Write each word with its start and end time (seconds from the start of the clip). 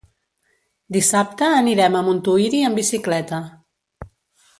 Dissabte 0.95 1.49
anirem 1.57 1.97
a 1.99 2.03
Montuïri 2.07 2.63
amb 2.71 2.81
bicicleta. 2.81 3.43